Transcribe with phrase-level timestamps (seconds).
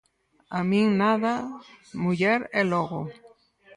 [0.51, 1.33] –A min nada,
[2.01, 3.01] muller, ¿e logo?